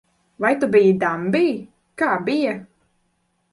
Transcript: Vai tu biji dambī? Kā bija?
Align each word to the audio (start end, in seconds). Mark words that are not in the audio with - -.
Vai 0.45 0.49
tu 0.63 0.69
biji 0.75 0.93
dambī? 1.03 1.43
Kā 2.03 2.11
bija? 2.31 2.57